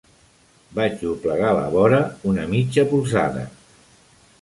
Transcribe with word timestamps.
Vaig 0.79 0.95
doblegar 1.01 1.53
la 1.59 1.69
vora 1.77 2.01
una 2.35 2.49
mitja 2.57 2.89
polzada. 2.97 3.49